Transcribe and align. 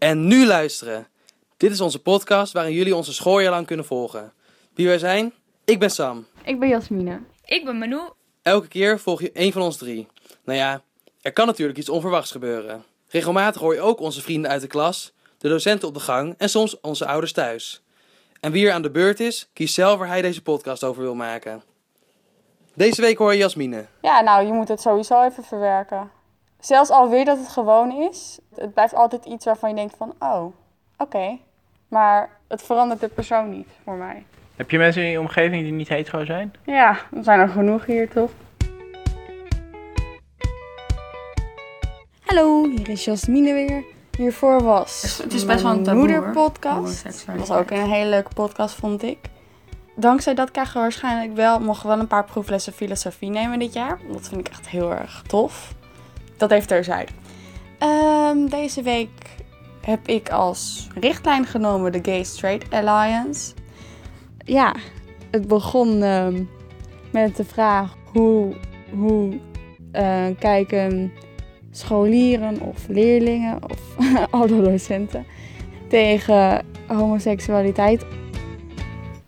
En 0.00 0.26
nu 0.26 0.46
luisteren. 0.46 1.06
Dit 1.56 1.70
is 1.70 1.80
onze 1.80 2.02
podcast 2.02 2.52
waarin 2.52 2.74
jullie 2.74 2.96
onze 2.96 3.12
schooljaar 3.12 3.50
lang 3.50 3.66
kunnen 3.66 3.84
volgen. 3.84 4.32
Wie 4.74 4.86
wij 4.86 4.98
zijn? 4.98 5.32
Ik 5.64 5.78
ben 5.78 5.90
Sam. 5.90 6.26
Ik 6.44 6.58
ben 6.58 6.68
Jasmine. 6.68 7.20
Ik 7.44 7.64
ben 7.64 7.78
Manu. 7.78 8.00
Elke 8.42 8.68
keer 8.68 8.98
volg 8.98 9.20
je 9.20 9.32
één 9.32 9.52
van 9.52 9.62
ons 9.62 9.76
drie. 9.76 10.06
Nou 10.44 10.58
ja, 10.58 10.82
er 11.22 11.32
kan 11.32 11.46
natuurlijk 11.46 11.78
iets 11.78 11.88
onverwachts 11.88 12.30
gebeuren. 12.30 12.84
Regelmatig 13.08 13.60
hoor 13.60 13.74
je 13.74 13.80
ook 13.80 14.00
onze 14.00 14.22
vrienden 14.22 14.50
uit 14.50 14.60
de 14.60 14.66
klas, 14.66 15.12
de 15.38 15.48
docenten 15.48 15.88
op 15.88 15.94
de 15.94 16.00
gang 16.00 16.34
en 16.38 16.48
soms 16.48 16.80
onze 16.80 17.06
ouders 17.06 17.32
thuis. 17.32 17.82
En 18.40 18.52
wie 18.52 18.66
er 18.66 18.72
aan 18.72 18.82
de 18.82 18.90
beurt 18.90 19.20
is, 19.20 19.50
kiest 19.52 19.74
zelf 19.74 19.98
waar 19.98 20.08
hij 20.08 20.22
deze 20.22 20.42
podcast 20.42 20.84
over 20.84 21.02
wil 21.02 21.14
maken. 21.14 21.62
Deze 22.74 23.00
week 23.00 23.18
hoor 23.18 23.32
je 23.32 23.38
Jasmine. 23.38 23.86
Ja, 24.00 24.20
nou, 24.20 24.46
je 24.46 24.52
moet 24.52 24.68
het 24.68 24.80
sowieso 24.80 25.22
even 25.22 25.44
verwerken. 25.44 26.10
Zelfs 26.60 26.90
alweer 26.90 27.24
dat 27.24 27.38
het 27.38 27.48
gewoon 27.48 27.92
is, 27.92 28.38
het 28.54 28.74
blijft 28.74 28.94
altijd 28.94 29.24
iets 29.24 29.44
waarvan 29.44 29.68
je 29.68 29.74
denkt 29.74 29.96
van, 29.96 30.14
oh, 30.18 30.44
oké. 30.98 31.38
Maar 31.88 32.30
het 32.48 32.62
verandert 32.62 33.00
de 33.00 33.08
persoon 33.08 33.50
niet 33.50 33.68
voor 33.84 33.94
mij. 33.94 34.24
Heb 34.56 34.70
je 34.70 34.78
mensen 34.78 35.02
in 35.02 35.10
je 35.10 35.20
omgeving 35.20 35.62
die 35.62 35.72
niet 35.72 35.88
hetero 35.88 36.24
zijn? 36.24 36.54
Ja, 36.64 36.90
er 36.90 37.24
zijn 37.24 37.40
er 37.40 37.48
genoeg 37.48 37.86
hier 37.86 38.08
toch? 38.10 38.30
Hallo, 42.24 42.68
hier 42.68 42.88
is 42.88 43.04
Jasmine 43.04 43.52
weer. 43.52 43.84
Hiervoor 44.16 44.62
was 44.62 45.18
Het 45.22 45.32
is 45.32 45.44
best 45.44 45.62
wel 45.62 45.72
een 45.72 45.96
moederpodcast. 45.96 46.74
homoseksualiteit. 46.76 47.38
Dat 47.38 47.48
was 47.48 47.56
ook 47.58 47.70
een 47.70 47.90
hele 47.90 48.08
leuke 48.08 48.34
podcast, 48.34 48.74
vond 48.74 49.02
ik. 49.02 49.18
Dankzij 49.96 50.34
dat 50.34 50.50
krijgen 50.50 50.74
we 50.74 50.80
waarschijnlijk 50.80 51.34
wel, 51.34 51.60
mogen 51.60 51.82
we 51.82 51.88
wel 51.88 51.98
een 51.98 52.06
paar 52.06 52.24
proeflessen 52.24 52.72
filosofie 52.72 53.30
nemen 53.30 53.58
dit 53.58 53.72
jaar. 53.72 53.98
Dat 54.12 54.28
vind 54.28 54.40
ik 54.40 54.48
echt 54.48 54.68
heel 54.68 54.92
erg 54.92 55.22
tof. 55.26 55.74
Dat 56.40 56.50
heeft 56.50 56.68
terzijde. 56.68 57.12
Ehm 57.78 58.46
deze 58.46 58.82
week 58.82 59.08
heb 59.80 60.08
ik 60.08 60.30
als 60.30 60.88
richtlijn 60.94 61.46
genomen 61.46 61.92
de 61.92 61.98
Gay 62.02 62.22
Straight 62.22 62.72
Alliance. 62.72 63.52
Ja, 64.44 64.74
het 65.30 65.48
begon 65.48 66.02
ehm, 66.02 66.42
met 67.12 67.36
de 67.36 67.44
vraag 67.44 67.94
hoe, 68.12 68.54
hoe 68.90 69.38
eh, 69.92 70.26
kijken 70.38 71.12
scholieren 71.70 72.60
of 72.60 72.88
leerlingen 72.88 73.58
of 73.70 73.80
adolescenten 74.42 75.26
tegen 75.88 76.64
homoseksualiteit. 76.86 78.06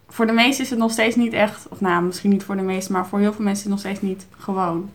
Voor 0.06 0.26
de 0.26 0.32
meesten 0.32 0.64
is 0.64 0.70
het 0.70 0.78
nog 0.78 0.90
steeds 0.90 1.16
niet 1.16 1.32
echt, 1.32 1.68
of 1.68 1.80
nou, 1.80 2.04
misschien 2.04 2.30
niet 2.30 2.42
voor 2.42 2.56
de 2.56 2.62
meesten, 2.62 2.92
maar 2.92 3.06
voor 3.06 3.18
heel 3.18 3.32
veel 3.32 3.44
mensen 3.44 3.64
is 3.64 3.70
het 3.70 3.84
nog 3.84 3.94
steeds 3.94 4.00
niet 4.00 4.26
gewoon. 4.38 4.90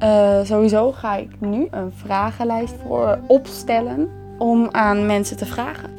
Eh, 0.00 0.40
sowieso 0.44 0.92
ga 0.92 1.16
ik 1.16 1.40
nu 1.40 1.68
een 1.70 1.92
vragenlijst 1.96 2.74
voor 2.86 3.18
opstellen 3.26 4.10
om 4.38 4.68
aan 4.70 5.06
mensen 5.06 5.36
te 5.36 5.46
vragen. 5.46 5.90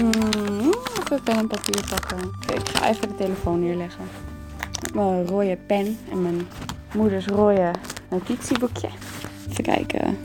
Mm, 0.00 0.72
even 1.00 1.22
pen 1.24 1.36
en 1.36 1.46
papier 1.46 1.84
pakken. 1.90 2.18
Ik 2.54 2.68
ga 2.68 2.88
even 2.88 3.08
de 3.08 3.14
telefoon 3.14 3.60
neerleggen. 3.60 4.04
Mijn 4.94 5.26
rode 5.26 5.58
pen 5.66 5.98
en 6.10 6.22
mijn 6.22 6.48
moeders 6.94 7.26
rode 7.26 7.70
notitieboekje. 8.10 8.88
Even 9.50 9.64
kijken. 9.64 10.18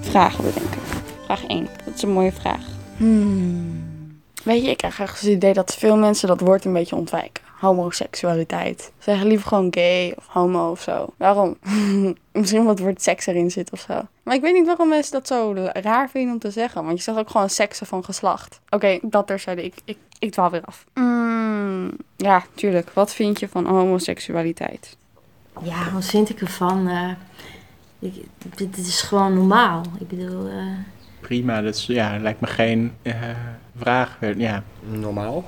Vragen 0.00 0.44
bedenken. 0.44 0.80
Vraag 1.24 1.46
1. 1.46 1.68
Dat 1.84 1.94
is 1.94 2.02
een 2.02 2.12
mooie 2.12 2.32
vraag. 2.32 2.66
Hmm. 2.96 3.84
Weet 4.44 4.64
je, 4.64 4.70
ik 4.70 4.76
krijg 4.76 5.00
echt 5.00 5.20
het 5.20 5.30
idee 5.30 5.52
dat 5.52 5.74
veel 5.74 5.96
mensen 5.96 6.28
dat 6.28 6.40
woord 6.40 6.64
een 6.64 6.72
beetje 6.72 6.96
ontwijken. 6.96 7.45
Homoseksualiteit. 7.56 8.80
Ze 8.80 8.90
zeggen 8.98 9.26
liever 9.26 9.48
gewoon 9.48 9.68
gay 9.70 10.12
of 10.16 10.26
homo 10.26 10.70
of 10.70 10.80
zo. 10.80 11.06
Waarom? 11.16 11.56
Misschien 12.32 12.60
omdat 12.60 12.78
het 12.78 12.86
woord 12.86 13.02
seks 13.02 13.26
erin 13.26 13.50
zit 13.50 13.70
of 13.70 13.80
zo. 13.80 14.00
Maar 14.22 14.34
ik 14.34 14.40
weet 14.40 14.54
niet 14.54 14.66
waarom 14.66 14.88
mensen 14.88 15.12
dat 15.12 15.26
zo 15.26 15.68
raar 15.72 16.10
vinden 16.10 16.32
om 16.32 16.38
te 16.38 16.50
zeggen. 16.50 16.84
Want 16.84 16.96
je 16.96 17.02
zegt 17.02 17.18
ook 17.18 17.30
gewoon 17.30 17.50
seksen 17.50 17.86
van 17.86 18.04
geslacht. 18.04 18.60
Oké, 18.70 18.98
dat 19.02 19.26
terzijde. 19.26 19.64
Ik, 19.64 19.74
ik, 19.84 19.98
ik 20.18 20.32
dwaal 20.32 20.50
weer 20.50 20.64
af. 20.64 20.84
Mm, 20.94 21.90
ja, 22.16 22.44
tuurlijk. 22.54 22.90
Wat 22.92 23.14
vind 23.14 23.40
je 23.40 23.48
van 23.48 23.66
homoseksualiteit? 23.66 24.96
Ja, 25.62 25.90
wat 25.92 26.04
vind 26.04 26.28
ik 26.28 26.40
ervan? 26.40 26.88
Eh, 26.88 27.10
ik, 27.98 28.24
dit, 28.38 28.74
dit 28.74 28.86
is 28.86 29.02
gewoon 29.02 29.34
normaal. 29.34 29.82
Ik 29.98 30.08
bedoel, 30.08 30.48
eh, 30.48 30.62
Prima, 31.20 31.60
dat 31.60 31.74
is, 31.74 31.86
ja, 31.86 32.18
lijkt 32.18 32.40
me 32.40 32.46
geen 32.46 32.92
eh, 33.02 33.14
vraag. 33.76 34.18
Ja, 34.36 34.62
Normaal. 34.80 35.44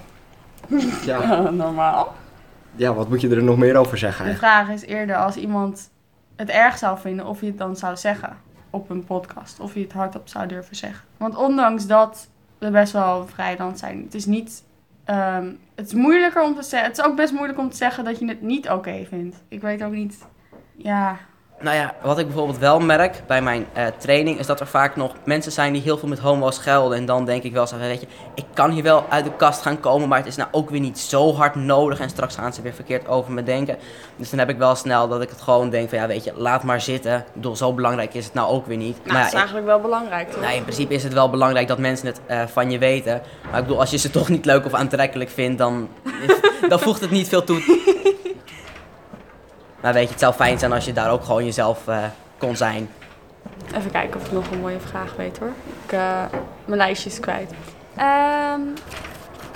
Ja. 1.05 1.51
normaal. 1.51 2.15
ja, 2.77 2.95
wat 2.95 3.09
moet 3.09 3.21
je 3.21 3.29
er 3.29 3.43
nog 3.43 3.57
meer 3.57 3.77
over 3.77 3.99
zeggen 3.99 4.27
De 4.27 4.35
vraag 4.35 4.69
is 4.69 4.83
eerder 4.83 5.17
als 5.17 5.37
iemand 5.37 5.91
het 6.37 6.49
erg 6.49 6.79
zou 6.79 6.99
vinden 6.99 7.27
of 7.27 7.41
je 7.41 7.47
het 7.47 7.59
dan 7.59 7.77
zou 7.77 7.97
zeggen 7.97 8.37
op 8.71 8.91
een 8.91 9.05
podcast. 9.05 9.61
Of 9.61 9.75
je 9.75 9.81
het 9.81 9.93
hardop 9.93 10.29
zou 10.29 10.47
durven 10.47 10.77
zeggen. 10.77 11.05
Want 11.17 11.37
ondanks 11.37 11.87
dat 11.87 12.29
we 12.59 12.71
best 12.71 12.93
wel 12.93 13.27
vrijland 13.27 13.79
zijn, 13.79 14.03
het 14.03 14.15
is 14.15 14.27
niet... 14.27 14.65
ehm, 15.05 15.53
het 15.75 15.87
is 15.87 15.95
moeilijker 15.95 16.43
om 16.43 16.55
te 16.55 16.63
zeggen... 16.63 16.89
Het 16.89 16.99
is 16.99 17.05
ook 17.05 17.17
best 17.17 17.33
moeilijk 17.33 17.59
om 17.59 17.71
te 17.71 17.77
zeggen 17.77 18.05
dat 18.05 18.19
je 18.19 18.29
het 18.29 18.43
niet 18.43 18.71
oké 18.71 19.05
vindt. 19.09 19.37
Ik 19.49 19.61
weet 19.61 19.83
ook 19.83 19.93
niet... 19.93 20.19
Ja, 20.77 21.17
Nou 21.61 21.77
ja, 21.77 21.95
wat 22.03 22.19
ik 22.19 22.27
bijvoorbeeld 22.27 22.59
wel 22.59 22.81
merk 22.81 23.23
bij 23.27 23.43
mijn 23.43 23.67
eh, 23.73 23.87
training 23.99 24.39
is 24.39 24.47
dat 24.47 24.61
er 24.61 24.67
vaak 24.67 24.97
nog 24.97 25.15
mensen 25.25 25.53
zijn 25.53 25.73
die 25.73 25.83
heel 25.83 25.99
veel 25.99 26.09
met 26.09 26.19
homo's 26.19 26.55
schelden. 26.55 26.99
En 26.99 27.07
dan 27.07 27.25
denk 27.25 27.43
ik 27.43 27.53
wel 27.53 27.67
zo, 27.67 27.77
weet 27.79 28.01
je, 28.01 28.07
ik 28.35 28.45
kan 28.55 28.71
hier 28.71 28.83
wel 28.83 29.05
uit 29.09 29.25
de 29.25 29.33
kast 29.37 29.63
gaan 29.63 29.81
komen, 29.81 30.09
maar 30.09 30.19
het 30.19 30.27
is 30.27 30.37
nou 30.37 30.49
ook 30.53 30.71
weer 30.71 30.81
niet 30.81 30.99
zo 30.99 31.35
hard 31.35 31.55
nodig. 31.55 32.01
En 32.01 32.09
straks 32.11 32.35
gaan 32.35 32.53
ze 32.53 32.63
weer 32.63 32.73
verkeerd 32.73 33.09
over 33.09 33.33
me 33.33 33.43
denken. 33.43 33.77
Dus 34.17 34.31
dan 34.31 34.39
heb 34.39 34.49
ik 34.49 34.59
wel 34.59 34.75
snel 34.75 35.09
dat 35.09 35.23
ik 35.23 35.29
het 35.29 35.41
gewoon 35.41 35.71
denk 35.71 35.89
van, 35.89 35.99
ja 35.99 36.07
weet 36.07 36.25
je, 36.25 36.33
laat 36.37 36.63
maar 36.63 36.81
zitten. 36.81 37.17
Ik 37.17 37.25
bedoel, 37.35 37.57
zo 37.57 37.73
belangrijk 37.73 38.15
is 38.15 38.25
het 38.25 38.35
nou 38.35 38.49
ook 38.49 38.67
weer 38.67 38.77
niet. 38.77 38.97
nou, 38.97 39.13
maar 39.13 39.17
het 39.17 39.27
is 39.27 39.33
ja, 39.33 39.39
eigenlijk 39.39 39.67
wel 39.67 39.81
belangrijk, 39.81 40.31
toch? 40.31 40.43
nou, 40.43 40.55
in 40.55 40.63
principe 40.63 40.95
is 40.95 41.03
het 41.03 41.13
wel 41.13 41.31
belangrijk 41.31 41.69
dat 41.69 41.79
mensen 41.79 42.07
het 42.07 42.21
eh, 42.27 42.43
van 42.47 42.71
je 42.71 42.79
weten. 42.79 43.23
Maar 43.51 43.59
ik 43.59 43.67
bedoel, 43.67 43.81
als 43.81 43.91
je 43.91 43.99
ze 43.99 44.11
toch 44.11 44.29
niet 44.29 44.45
leuk 44.45 44.65
of 44.65 44.75
aantrekkelijk 44.75 45.31
vindt, 45.31 45.59
dan, 45.59 45.89
dan 46.69 46.81
voegt 46.81 47.01
het 47.01 47.11
niet 47.11 47.29
veel 47.29 47.45
toe. 47.45 47.63
Maar 49.81 49.93
weet 49.93 50.05
je, 50.05 50.11
het 50.11 50.21
zou 50.21 50.35
fijn 50.35 50.59
zijn 50.59 50.73
als 50.73 50.85
je 50.85 50.93
daar 50.93 51.11
ook 51.11 51.25
gewoon 51.25 51.45
jezelf 51.45 51.89
eh, 51.89 52.05
kon 52.39 52.57
zijn. 52.57 52.89
Even 53.75 53.91
kijken 53.91 54.21
of 54.21 54.27
ik 54.27 54.33
nog 54.33 54.51
een 54.51 54.61
mooie 54.61 54.81
vraag 54.81 55.17
weet 55.17 55.39
hoor. 55.39 55.53
Ik, 55.85 55.93
eh, 55.93 56.25
mijn 56.65 56.79
lijstje 56.79 57.11
is 57.11 57.21
kwijt. 57.21 57.51
Ehm 57.97 58.61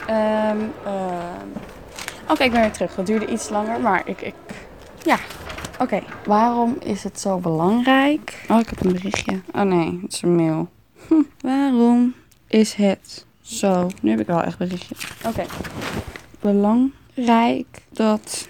ehm, 0.06 0.58
ehm. 0.84 1.46
Oké, 2.28 2.44
ik 2.44 2.52
ben 2.52 2.60
weer 2.60 2.72
terug. 2.72 2.94
Dat 2.94 3.06
duurde 3.06 3.26
iets 3.26 3.48
langer, 3.48 3.80
maar 3.80 4.02
ik... 4.04 4.20
ik 4.20 4.34
ja, 5.02 5.18
oké. 5.78 6.02
Waarom 6.24 6.76
is 6.80 7.02
het 7.04 7.20
zo 7.20 7.38
belangrijk? 7.38 8.44
Oh, 8.48 8.60
ik 8.60 8.68
heb 8.68 8.84
een 8.84 8.92
berichtje. 8.92 9.40
Oh 9.52 9.62
nee, 9.62 10.00
het 10.02 10.12
is 10.12 10.22
een 10.22 10.34
mail. 10.34 10.68
Hm, 11.08 11.22
waarom 11.40 12.14
is 12.46 12.74
het 12.74 13.26
zo... 13.40 13.90
Nu 14.00 14.10
heb 14.10 14.20
ik 14.20 14.26
wel 14.26 14.42
echt 14.42 14.58
berichtje. 14.58 14.94
Oké. 15.26 15.44
Belangrijk 16.40 17.82
dat... 17.92 18.48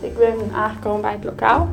Ik 0.01 0.19
ben 0.19 0.53
aangekomen 0.55 1.01
bij 1.01 1.13
het 1.13 1.25
lokaal. 1.25 1.69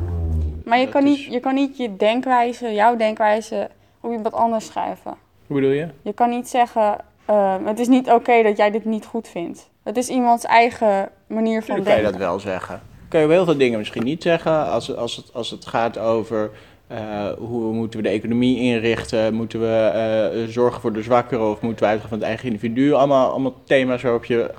Maar 0.64 0.78
je 0.78 0.88
kan, 0.88 1.04
niet, 1.04 1.24
je 1.24 1.40
kan 1.40 1.54
niet 1.54 1.76
je 1.76 1.96
denkwijze, 1.96 2.72
jouw 2.72 2.96
denkwijze, 2.96 3.70
op 4.08 4.16
iemand 4.16 4.34
anders 4.34 4.66
schrijven. 4.66 5.14
Hoe 5.46 5.56
bedoel 5.56 5.70
je? 5.70 5.88
Je 6.02 6.12
kan 6.12 6.30
niet 6.30 6.48
zeggen, 6.48 6.96
ehm, 7.24 7.64
het 7.64 7.78
is 7.78 7.88
niet 7.88 8.10
oké 8.10 8.42
dat 8.42 8.56
jij 8.56 8.70
dit 8.70 8.84
niet 8.84 9.04
goed 9.04 9.28
vindt. 9.28 9.68
Het 9.82 9.96
is 9.96 10.08
iemands 10.08 10.44
eigen 10.44 11.08
manier 11.26 11.62
van 11.62 11.76
Natuurlijk 11.76 11.84
kan 11.84 11.96
je 11.96 12.02
denken. 12.02 12.18
dat 12.20 12.28
wel 12.28 12.40
zeggen. 12.40 12.80
Kan 13.08 13.20
je 13.20 13.28
heel 13.28 13.44
veel 13.44 13.56
dingen 13.56 13.78
misschien 13.78 14.04
niet 14.04 14.22
zeggen. 14.22 14.70
Als, 14.70 14.96
als, 14.96 15.16
het, 15.16 15.34
als 15.34 15.50
het 15.50 15.66
gaat 15.66 15.98
over 15.98 16.50
eh, 16.88 17.32
hoe 17.38 17.72
moeten 17.72 18.00
we 18.02 18.08
de 18.08 18.14
economie 18.14 18.58
inrichten. 18.58 19.34
Moeten 19.34 19.60
we 19.60 19.76
eh, 19.76 20.52
zorgen 20.52 20.80
voor 20.80 20.92
de 20.92 21.02
zwakkeren 21.02 21.50
of 21.50 21.60
moeten 21.60 21.84
we 21.84 21.90
uitgaan 21.90 22.08
van 22.08 22.18
het 22.18 22.26
eigen 22.26 22.46
individu. 22.46 22.92
Allemaal, 22.92 23.30
allemaal 23.30 23.54
thema's 23.64 24.02
waarop 24.02 24.24
je 24.24 24.50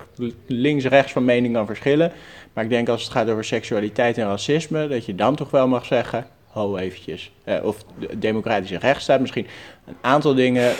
links-rechts 0.45 1.11
van 1.11 1.25
mening 1.25 1.53
kan 1.53 1.65
verschillen. 1.65 2.11
Maar 2.53 2.63
ik 2.63 2.69
denk 2.69 2.89
als 2.89 3.03
het 3.03 3.11
gaat 3.11 3.29
over 3.29 3.43
seksualiteit 3.43 4.17
en 4.17 4.27
racisme, 4.27 4.87
dat 4.87 5.05
je 5.05 5.15
dan 5.15 5.35
toch 5.35 5.51
wel 5.51 5.67
mag 5.67 5.85
zeggen, 5.85 6.25
ho 6.49 6.77
eventjes. 6.77 7.31
Eh, 7.43 7.63
of 7.63 7.83
de 7.99 8.19
democratische 8.19 8.77
rechtsstaat, 8.77 9.19
misschien 9.19 9.47
een 9.85 9.95
aantal 10.01 10.33
dingen 10.35 10.71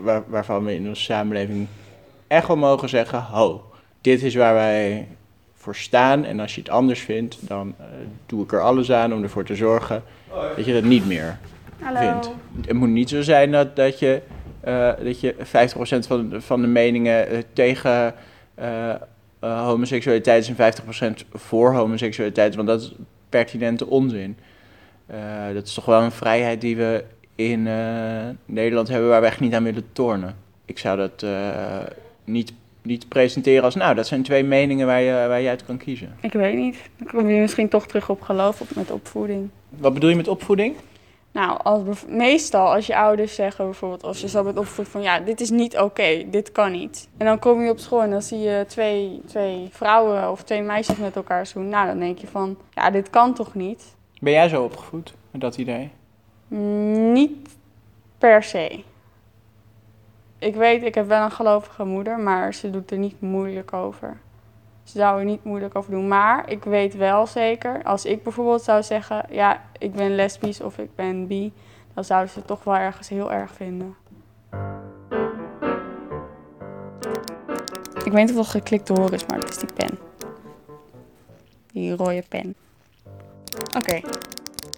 waar- 0.00 0.24
waarvan 0.26 0.64
we 0.64 0.74
in 0.74 0.88
onze 0.88 1.02
samenleving 1.02 1.66
echt 2.26 2.46
wel 2.46 2.56
mogen 2.56 2.88
zeggen, 2.88 3.22
ho, 3.22 3.64
dit 4.00 4.22
is 4.22 4.34
waar 4.34 4.54
wij 4.54 5.08
voor 5.54 5.74
staan. 5.76 6.24
En 6.24 6.40
als 6.40 6.54
je 6.54 6.60
het 6.60 6.70
anders 6.70 7.00
vindt, 7.00 7.36
dan 7.40 7.74
eh, 7.78 7.84
doe 8.26 8.42
ik 8.44 8.52
er 8.52 8.60
alles 8.60 8.92
aan 8.92 9.12
om 9.14 9.22
ervoor 9.22 9.44
te 9.44 9.56
zorgen 9.56 10.02
dat 10.56 10.64
je 10.64 10.72
dat 10.72 10.82
niet 10.84 11.06
meer 11.06 11.38
Hallo. 11.80 11.98
vindt. 12.00 12.30
Het 12.66 12.72
moet 12.76 12.88
niet 12.88 13.08
zo 13.08 13.22
zijn 13.22 13.52
dat, 13.52 13.76
dat 13.76 13.98
je, 13.98 14.20
eh, 14.60 14.90
dat 15.04 15.20
je 15.20 15.34
50% 15.42 16.06
van, 16.06 16.28
de- 16.28 16.40
van 16.40 16.60
de 16.60 16.66
meningen 16.66 17.44
tegen 17.52 18.14
homoseksualiteit 19.40 20.42
is 20.42 20.48
en 20.48 20.54
50% 20.54 21.24
voor 21.32 21.72
homoseksualiteit, 21.74 22.54
want 22.54 22.68
dat 22.68 22.80
is 22.80 22.92
pertinente 23.28 23.86
onzin. 23.86 24.36
Eh, 25.08 25.54
dat 25.54 25.66
is 25.66 25.74
toch 25.74 25.84
wel 25.84 26.02
een 26.02 26.12
vrijheid 26.12 26.60
die 26.60 26.76
we 26.76 27.04
in 27.34 27.66
eh, 27.66 28.28
Nederland 28.44 28.88
hebben 28.88 29.08
waar 29.08 29.20
we 29.20 29.26
echt 29.26 29.40
niet 29.40 29.54
aan 29.54 29.64
willen 29.64 29.92
tornen. 29.92 30.36
Ik 30.64 30.78
zou 30.78 30.96
dat 30.96 31.22
eh, 31.22 31.78
niet, 32.24 32.52
niet 32.82 33.08
presenteren 33.08 33.62
als, 33.62 33.74
nou, 33.74 33.94
dat 33.94 34.06
zijn 34.06 34.22
twee 34.22 34.44
meningen 34.44 34.86
waar 34.86 35.00
je, 35.00 35.12
waar 35.12 35.40
je 35.40 35.48
uit 35.48 35.64
kan 35.64 35.76
kiezen. 35.76 36.16
Ik 36.20 36.32
weet 36.32 36.56
niet. 36.56 36.76
Dan 36.96 37.06
kom 37.06 37.28
je 37.28 37.40
misschien 37.40 37.68
toch 37.68 37.86
terug 37.86 38.08
op 38.08 38.22
geloof 38.22 38.60
op 38.60 38.74
met 38.74 38.90
opvoeding. 38.90 39.48
Wat 39.68 39.94
bedoel 39.94 40.10
je 40.10 40.16
met 40.16 40.28
opvoeding? 40.28 40.76
Nou, 41.32 41.60
als, 41.62 42.04
meestal 42.08 42.74
als 42.74 42.86
je 42.86 42.96
ouders 42.96 43.34
zeggen 43.34 43.64
bijvoorbeeld, 43.64 44.02
als 44.02 44.20
je 44.20 44.28
zo 44.28 44.42
bent 44.44 44.58
opgevoed 44.58 44.88
van 44.88 45.02
ja, 45.02 45.20
dit 45.20 45.40
is 45.40 45.50
niet 45.50 45.78
oké, 45.78 46.24
dit 46.30 46.52
kan 46.52 46.72
niet. 46.72 47.08
En 47.16 47.26
dan 47.26 47.38
kom 47.38 47.62
je 47.62 47.70
op 47.70 47.78
school 47.78 48.02
en 48.02 48.10
dan 48.10 48.22
zie 48.22 48.38
je 48.38 48.64
twee, 48.68 49.20
twee 49.26 49.68
vrouwen 49.70 50.30
of 50.30 50.42
twee 50.42 50.62
meisjes 50.62 50.96
met 50.96 51.16
elkaar 51.16 51.46
zoenen. 51.46 51.70
Nou, 51.70 51.86
dan 51.86 51.98
denk 51.98 52.18
je 52.18 52.26
van, 52.26 52.56
ja, 52.74 52.90
dit 52.90 53.10
kan 53.10 53.34
toch 53.34 53.54
niet? 53.54 53.96
Ben 54.20 54.32
jij 54.32 54.48
zo 54.48 54.64
opgevoed 54.64 55.14
met 55.30 55.40
dat 55.40 55.56
idee? 55.56 55.90
Mm, 56.48 57.12
Niet 57.12 57.56
per 58.18 58.42
se. 58.42 58.82
Ik 60.38 60.54
weet, 60.54 60.82
ik 60.82 60.94
heb 60.94 61.06
wel 61.06 61.24
een 61.24 61.30
gelovige 61.30 61.84
moeder, 61.84 62.18
maar 62.18 62.54
ze 62.54 62.70
doet 62.70 62.90
er 62.90 62.98
niet 62.98 63.20
moeilijk 63.20 63.72
over. 63.72 64.16
Ze 64.82 64.98
zou 64.98 65.18
er 65.18 65.24
niet 65.24 65.44
moeilijk 65.44 65.74
over 65.74 65.90
doen. 65.90 66.08
Maar 66.08 66.50
ik 66.50 66.64
weet 66.64 66.94
wel 66.96 67.26
zeker, 67.26 67.82
als 67.82 68.04
ik 68.04 68.22
bijvoorbeeld 68.22 68.62
zou 68.62 68.82
zeggen, 68.82 69.24
ja, 69.30 69.62
ik 69.78 69.92
ben 69.92 70.14
lesbisch 70.14 70.60
of 70.60 70.78
ik 70.78 70.94
ben 70.94 71.26
bi, 71.26 71.52
dan 71.94 72.04
zouden 72.04 72.30
ze 72.30 72.38
het 72.38 72.48
toch 72.48 72.64
wel 72.64 72.76
ergens 72.76 73.08
heel 73.08 73.32
erg 73.32 73.52
vinden. 73.52 73.96
Ik 78.04 78.12
weet 78.12 78.26
niet 78.26 78.30
of 78.30 78.36
dat 78.36 78.46
geklikt 78.46 78.86
te 78.86 78.92
horen 78.92 79.12
is, 79.12 79.26
maar 79.26 79.38
het 79.38 79.48
is 79.48 79.58
die 79.58 79.72
pen. 79.74 79.98
Die 81.72 81.96
rode 81.96 82.24
pen. 82.28 82.54
Oké, 83.76 84.00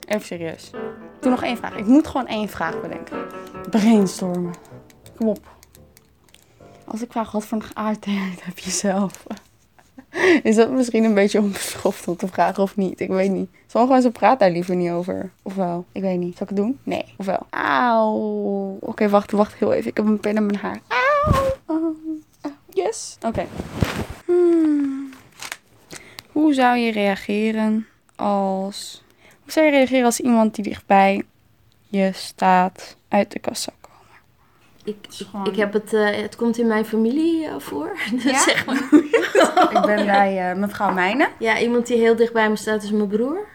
even 0.06 0.26
serieus. 0.26 0.70
Doe 1.20 1.31
nog 1.31 1.42
één 1.42 1.56
vraag. 1.56 1.76
Ik 1.76 1.87
moet 1.87 2.06
gewoon 2.06 2.26
één 2.26 2.48
vraag 2.48 2.81
bedenken. 2.81 3.19
Brainstormen. 3.70 4.54
Kom 5.16 5.28
op. 5.28 5.58
Als 6.84 7.02
ik 7.02 7.10
vraag 7.10 7.31
wat 7.32 7.44
voor 7.44 7.58
een 7.58 7.64
geaardheid 7.64 8.44
heb 8.44 8.58
je 8.58 8.70
zelf? 8.70 9.26
Is 10.42 10.56
dat 10.56 10.70
misschien 10.70 11.04
een 11.04 11.14
beetje 11.14 11.40
onbeschoft 11.40 12.08
om 12.08 12.16
te 12.16 12.28
vragen 12.28 12.62
of 12.62 12.76
niet? 12.76 13.00
Ik 13.00 13.08
weet 13.08 13.31
niet. 13.31 13.50
Sommige 13.66 13.92
mensen 13.92 14.12
praten 14.12 14.38
daar 14.38 14.50
liever 14.50 14.76
niet 14.76 14.90
over. 14.90 15.31
Ofwel, 15.42 15.84
ik 15.92 16.02
weet 16.02 16.19
niet. 16.19 16.37
Zal 16.37 16.42
ik 16.42 16.48
het 16.48 16.56
doen? 16.56 16.78
Nee. 16.82 17.04
Ofwel. 17.16 17.46
Auw. 17.50 18.78
Oké, 18.81 19.08
wacht, 19.08 19.31
wacht 19.31 19.54
heel 19.54 19.72
even. 19.72 19.90
Ik 19.90 19.96
heb 19.96 20.06
een 20.06 20.20
pen 20.20 20.37
in 20.37 20.46
mijn 20.46 20.58
haar. 20.58 20.81
Auw. 21.66 21.94
Yes. 22.69 23.16
Oké. 23.26 23.46
Hmm. 24.25 25.10
Hoe 26.32 26.54
zou 26.54 26.76
je 26.76 26.92
reageren 26.92 27.87
als... 28.20 29.02
Hoe 29.43 29.52
zou 29.52 29.67
je 29.67 29.72
reageren 29.72 30.05
als 30.05 30.20
iemand 30.20 30.55
die 30.55 30.64
dichtbij 30.64 31.22
je 31.88 32.11
staat 32.14 32.96
uit 33.08 33.32
de 33.32 33.38
kast 33.38 33.62
zou 33.62 33.76
komen? 33.81 33.99
Ik, 34.84 34.96
ik, 35.20 35.26
gewoon- 35.31 35.46
ik 35.46 35.56
heb 35.56 35.72
het, 35.72 35.93
eh, 35.94 36.17
het 36.22 36.37
komt 36.37 36.58
in 36.58 36.67
mijn 36.67 36.84
familie 36.84 37.46
eh, 37.46 37.55
voor. 37.58 37.96
Dus 38.12 38.22
Ja? 38.22 38.38
zeg 38.38 38.67
maar. 38.67 38.88
Ik 39.81 39.87
ben 39.87 40.06
bij 40.06 40.50
eh, 40.50 40.56
mevrouw 40.56 40.93
Mijnen. 40.93 41.28
Ja, 41.38 41.58
iemand 41.58 41.87
die 41.87 41.96
heel 41.96 42.17
dicht 42.17 42.32
bij 42.32 42.49
me 42.50 42.56
staat 42.56 42.82
is 42.82 42.90
mijn 42.90 43.08
broer. 43.08 43.46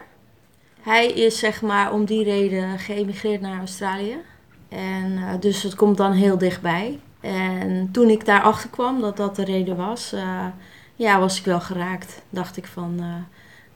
Hij 0.80 1.06
is 1.06 1.38
zeg 1.38 1.62
maar 1.62 1.92
om 1.92 2.04
die 2.04 2.24
reden 2.24 2.78
geëmigreerd 2.78 3.40
naar 3.40 3.58
Australië. 3.58 4.16
En 4.68 5.16
eh, 5.18 5.40
dus 5.40 5.62
het 5.62 5.74
komt 5.74 5.96
dan 5.96 6.12
heel 6.12 6.38
dichtbij. 6.38 6.98
En 7.20 7.88
toen 7.92 8.08
ik 8.10 8.24
daarachter 8.24 8.70
kwam 8.70 9.00
dat 9.00 9.16
dat 9.16 9.36
de 9.36 9.44
reden 9.44 9.76
was, 9.76 10.12
eh, 10.12 10.46
ja, 10.96 11.18
was 11.20 11.38
ik 11.38 11.44
wel 11.44 11.60
geraakt. 11.60 12.22
Dacht 12.30 12.56
ik 12.56 12.66
van, 12.66 12.94
eh, 12.98 13.06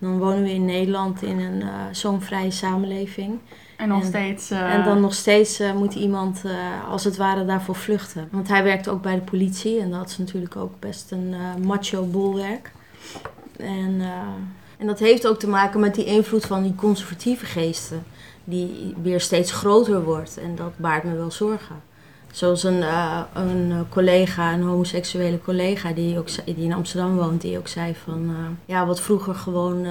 dan 0.01 0.19
wonen 0.19 0.43
we 0.43 0.51
in 0.53 0.65
Nederland 0.65 1.23
in 1.23 1.39
een 1.41 1.63
eh, 1.63 1.69
zo'n 1.93 2.21
vrije 2.23 2.51
samenleving. 2.51 3.39
En 3.77 3.89
nog 3.89 4.01
En- 4.01 4.07
steeds... 4.07 4.51
eh, 4.51 4.75
En 4.75 4.85
dan 4.85 5.01
nog 5.01 5.15
steeds 5.15 5.61
eh, 5.61 5.73
moet 5.75 5.95
iemand 5.95 6.43
als 6.91 7.05
het 7.05 7.17
ware 7.17 7.45
daarvoor 7.45 7.75
vluchten. 7.75 8.29
Want 8.31 8.49
hij 8.49 8.63
werkte 8.63 8.91
ook 8.91 9.03
bij 9.03 9.15
de 9.15 9.21
politie 9.21 9.81
en 9.81 9.91
dat 9.91 10.09
is 10.09 10.19
natuurlijk 10.19 10.57
ook 10.57 10.73
best 10.79 11.11
een 11.11 11.35
macho 11.67 12.05
bolwerk. 12.05 12.73
En, 13.57 14.01
en 14.79 14.87
dat 14.87 14.99
heeft 14.99 15.27
ook 15.27 15.39
te 15.39 15.49
maken 15.49 15.81
met 15.81 15.95
die 15.95 16.05
invloed 16.05 16.47
van 16.47 16.63
die 16.63 16.75
conservatieve 16.75 17.47
geesten, 17.47 18.03
die 18.45 18.95
weer 19.03 19.21
steeds 19.21 19.53
groter 19.53 20.05
wordt. 20.05 20.39
En 20.39 20.55
dat 20.57 20.73
baart 20.77 21.05
me 21.05 21.15
wel 21.17 21.31
zorgen. 21.31 21.77
Zoals 22.33 22.63
een, 22.63 22.83
eh, 22.83 23.21
een 23.35 23.71
eh, 23.71 23.77
collega, 23.89 24.53
een 24.53 24.63
homoseksuele 24.63 25.41
collega 25.41 25.93
die, 25.93 26.19
ook, 26.19 26.27
die 26.45 26.57
in 26.65 26.73
Amsterdam 26.73 27.17
woont, 27.17 27.41
die 27.41 27.59
ook 27.59 27.69
zei 27.69 27.95
van... 28.05 28.25
eh, 28.29 28.35
ja, 28.65 28.87
wat 28.87 29.01
vroeger 29.01 29.35
gewoon 29.35 29.87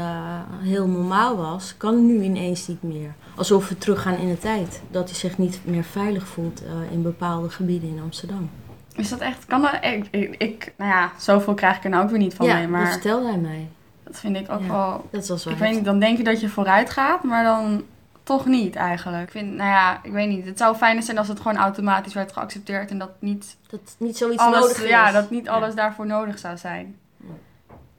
heel 0.62 0.88
normaal 0.88 1.38
was, 1.38 1.74
kan 1.78 2.06
nu 2.06 2.22
ineens 2.24 2.68
niet 2.68 2.84
meer. 2.84 3.14
Alsof 3.36 3.70
we 3.70 3.78
teruggaan 3.78 4.16
in 4.18 4.28
de 4.30 4.38
tijd. 4.38 4.82
Dat 4.92 5.10
hij 5.10 5.18
zich 5.18 5.38
niet 5.38 5.60
meer 5.64 5.84
veilig 5.84 6.28
voelt 6.28 6.62
in 6.92 7.02
bepaalde 7.02 7.50
gebieden 7.50 7.90
in 7.90 8.00
Amsterdam. 8.04 8.50
Is 8.96 9.10
dat 9.10 9.20
echt... 9.20 9.46
Kan 9.46 9.62
dat... 9.62 9.74
Ik, 9.82 10.08
ik, 10.12 10.36
ik- 10.38 10.74
nou 10.78 10.90
ja, 10.92 11.12
zoveel 11.18 11.54
krijg 11.54 11.78
ik 11.78 11.84
er 11.84 11.90
nou 11.90 12.04
ook 12.04 12.10
weer 12.10 12.20
niet 12.20 12.34
van 12.34 12.46
ja, 12.46 12.56
mee. 12.58 12.68
Maar 12.68 12.84
dat 12.84 12.92
vertelde 12.92 13.28
hij 13.28 13.38
mij. 13.38 13.68
dat 14.04 14.20
vind 14.20 14.36
ik 14.38 14.52
ook 14.52 14.62
Ja. 14.62 14.68
wel... 14.68 15.06
Dat 15.12 15.28
was 15.28 15.44
wel 15.44 15.54
Ik 15.54 15.60
weet 15.60 15.74
niet, 15.76 15.86
dan 15.86 16.00
denk 16.00 16.18
je 16.18 16.24
dat 16.24 16.42
je 16.42 16.50
vooruit 16.50 16.90
gaat, 16.90 17.24
maar 17.24 17.44
dan 17.44 17.84
toch 18.30 18.46
niet 18.46 18.76
eigenlijk. 18.76 19.24
Ik 19.24 19.32
vind, 19.32 19.56
nou 19.56 19.70
ja, 19.70 20.00
ik 20.04 20.12
weet 20.12 20.28
niet. 20.28 20.46
Het 20.46 20.58
zou 20.58 20.76
fijner 20.76 21.04
zijn 21.04 21.18
als 21.18 21.28
het 21.28 21.40
gewoon 21.40 21.58
automatisch 21.58 22.14
werd 22.14 22.32
geaccepteerd 22.32 22.90
en 22.90 22.98
dat 22.98 23.12
niet 23.20 23.58
Dat 23.70 23.96
niet 23.98 24.18
zoiets 24.18 24.42
alles, 24.42 24.60
nodig 24.60 24.84
is. 24.84 24.90
ja, 24.90 25.12
dat 25.12 25.30
niet 25.30 25.46
Ja. 25.46 25.52
alles 25.52 25.76
daarvoor 25.76 26.06
nodig 26.06 26.40
zou 26.40 26.58
zijn. 26.58 26.96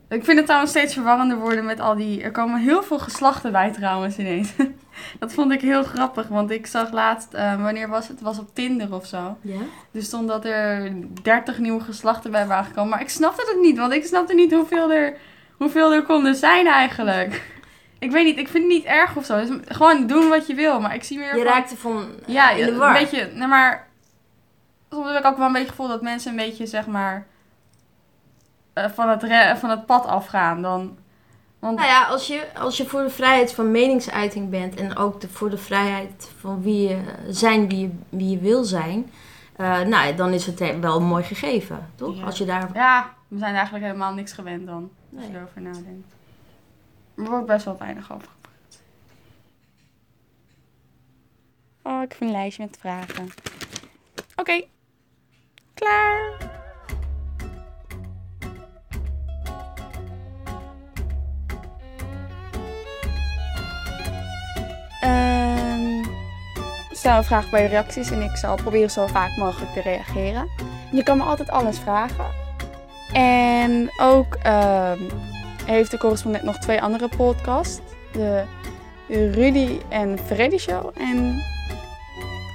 Ik 0.08 0.24
vind 0.24 0.36
het 0.36 0.46
trouwens 0.46 0.72
steeds 0.72 0.94
verwarrender 0.94 1.36
worden 1.38 1.64
met 1.64 1.80
al 1.80 1.94
die... 1.96 2.22
Er 2.22 2.30
komen 2.30 2.60
heel 2.60 2.82
veel 2.82 2.98
geslachten 2.98 3.52
bij 3.52 3.72
trouwens 3.72 4.18
ineens. 4.18 4.52
dat 5.20 5.32
vond 5.32 5.52
ik 5.52 5.60
heel 5.60 5.82
grappig, 5.82 6.28
want 6.28 6.50
ik 6.50 6.66
zag 6.66 6.92
laatst... 6.92 7.32
eh, 7.34 7.62
wanneer 7.62 7.88
was 7.88 8.08
het? 8.08 8.16
Het 8.16 8.24
was 8.26 8.38
op 8.38 8.54
Tinder 8.54 8.94
of 8.94 9.06
zo. 9.06 9.36
Ja? 9.40 9.60
Er 9.92 10.02
stond 10.02 10.28
dat 10.28 10.44
er 10.44 10.92
30 11.22 11.58
nieuwe 11.58 11.80
geslachten 11.80 12.30
bij 12.30 12.46
waren 12.46 12.64
gekomen. 12.64 12.90
Maar 12.90 13.00
ik 13.00 13.08
snapte 13.10 13.52
het 13.52 13.60
niet, 13.60 13.78
want 13.78 13.92
ik 13.92 14.04
snapte 14.06 14.34
niet 14.34 14.52
hoeveel 14.52 14.92
er, 14.92 15.16
hoeveel 15.56 15.92
er 15.92 16.02
konden 16.02 16.34
zijn 16.34 16.66
eigenlijk. 16.66 17.42
Ik 18.00 18.10
weet 18.10 18.24
niet, 18.24 18.38
ik 18.38 18.48
vind 18.48 18.64
het 18.64 18.72
niet 18.72 18.84
erg 18.84 19.16
of 19.16 19.24
zo. 19.24 19.36
Dus 19.36 19.48
gewoon 19.64 20.06
doen 20.06 20.28
wat 20.28 20.46
je 20.46 20.54
wil, 20.54 20.80
maar 20.80 20.94
ik 20.94 21.02
zie 21.04 21.18
meer 21.18 21.36
Je 21.36 21.42
van... 21.44 21.52
raakte 21.52 21.76
van 21.76 22.06
Ja, 22.26 22.50
in 22.50 22.64
de 22.66 22.72
een 22.72 22.78
war. 22.78 22.92
beetje... 22.92 23.30
Nee, 23.34 23.46
maar... 23.46 23.88
Soms 24.90 25.08
heb 25.10 25.18
ik 25.18 25.24
ook 25.26 25.36
wel 25.36 25.46
een 25.46 25.52
beetje 25.52 25.66
het 25.66 25.76
gevoel 25.76 25.88
dat 25.92 26.02
mensen 26.02 26.30
een 26.30 26.36
beetje, 26.36 26.66
zeg 26.66 26.86
maar... 26.86 27.26
eh, 28.72 28.84
van, 28.94 29.08
het 29.08 29.22
re- 29.22 29.56
van 29.56 29.70
het 29.70 29.86
pad 29.86 30.06
afgaan. 30.06 30.62
Dan, 30.62 30.96
want 31.58 31.76
Nou 31.76 31.88
ja, 31.88 32.04
als 32.06 32.26
je, 32.26 32.46
als 32.58 32.76
je 32.76 32.86
voor 32.86 33.02
de 33.02 33.10
vrijheid 33.10 33.52
van 33.54 33.70
meningsuiting 33.70 34.50
bent 34.50 34.74
en 34.74 34.96
ook 34.96 35.20
de, 35.20 35.28
voor 35.28 35.50
de 35.50 35.58
vrijheid 35.58 36.30
van 36.38 36.62
wie 36.62 36.88
je 36.88 36.98
zijn, 37.28 37.68
wie 37.68 37.78
je, 37.80 37.90
wie 38.08 38.30
je 38.30 38.38
wil 38.38 38.64
zijn, 38.64 39.10
eh, 39.56 39.80
nou, 39.80 40.14
dan 40.14 40.32
is 40.32 40.46
het 40.46 40.80
wel 40.80 40.96
een 40.96 41.04
mooi 41.06 41.24
gegeven, 41.24 41.90
toch? 41.94 42.16
Ja. 42.16 42.24
Als 42.24 42.38
je 42.38 42.44
daar. 42.44 42.68
ja, 42.74 43.10
we 43.28 43.38
zijn 43.38 43.54
eigenlijk 43.54 43.84
helemaal 43.84 44.12
niks 44.14 44.32
gewend 44.32 44.66
dan. 44.66 44.90
Als 45.16 45.24
je 45.24 45.28
Nee. 45.30 45.36
erover 45.36 45.60
nadenkt. 45.60 46.14
Er 47.24 47.30
wordt 47.30 47.46
best 47.46 47.64
wel 47.64 47.76
weinig 47.78 48.12
over. 48.12 48.28
Oh, 51.82 52.02
ik 52.02 52.12
heb 52.12 52.20
een 52.20 52.30
lijstje 52.30 52.62
met 52.62 52.76
vragen. 52.80 53.28
Oké. 54.36 54.64
Klaar. 55.74 56.32
Ehm, 65.00 66.04
stel 66.90 67.16
een 67.16 67.24
vraag 67.24 67.50
bij 67.50 67.66
reacties 67.66 68.10
en 68.10 68.22
ik 68.22 68.36
zal 68.36 68.56
proberen 68.56 68.90
zo 68.90 69.06
vaak 69.06 69.36
mogelijk 69.36 69.72
te 69.72 69.80
reageren. 69.80 70.48
Je 70.92 71.02
kan 71.02 71.16
me 71.16 71.24
altijd 71.24 71.50
alles 71.50 71.78
vragen. 71.78 72.26
En 73.12 73.90
ook 73.98 74.34
ehm, 74.34 75.02
heeft 75.66 75.90
de 75.90 75.98
correspondent 75.98 76.44
nog 76.44 76.58
twee 76.58 76.82
andere 76.82 77.08
podcasts. 77.16 77.80
De 78.12 78.44
Rudy 79.08 79.78
en 79.88 80.18
Freddy 80.18 80.58
Show. 80.58 80.90
En 80.94 81.42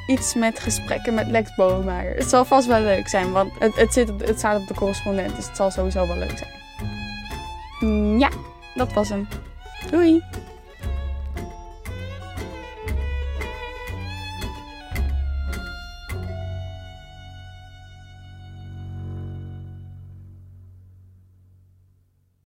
iets 0.08 0.34
met 0.34 0.60
gesprekken 0.60 1.14
met 1.14 1.28
Lex 1.28 1.56
Boomeijer. 1.56 2.16
Het 2.16 2.30
zal 2.30 2.46
vast 2.46 2.68
wel 2.68 2.82
leuk 2.82 3.08
zijn, 3.08 3.32
want 3.32 3.52
het, 3.60 3.76
het, 3.76 3.94
zit, 3.94 4.10
het 4.18 4.38
staat 4.38 4.62
op 4.62 4.68
de 4.68 4.74
correspondent. 4.74 5.36
Dus 5.36 5.48
het 5.48 5.56
zal 5.56 5.72
sowieso 5.72 6.08
wel 6.08 6.18
leuk 6.18 6.38
zijn. 6.38 6.52
Mm, 7.80 8.20
ja, 8.20 8.30
dat 8.76 8.94
was 8.94 9.10
hem. 9.10 9.28
Doei! 9.92 10.24